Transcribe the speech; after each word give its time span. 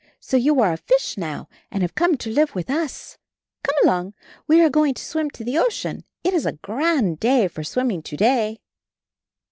So 0.19 0.35
you 0.35 0.59
are 0.61 0.73
a 0.73 0.77
fish 0.77 1.15
now, 1.15 1.47
and 1.69 1.83
have 1.83 1.93
come 1.93 2.17
to 2.17 2.31
live 2.33 2.55
with 2.55 2.71
us. 2.71 3.19
Come 3.61 3.75
along, 3.83 4.15
we 4.47 4.59
are 4.59 4.67
going 4.67 4.95
to 4.95 5.03
swim 5.05 5.29
to 5.29 5.43
the 5.43 5.59
ocean; 5.59 6.05
it 6.23 6.33
is 6.33 6.47
a 6.47 6.53
grand 6.53 7.19
day 7.19 7.47
for 7.47 7.63
swimming 7.63 8.01
to 8.01 8.17
day. 8.17 8.61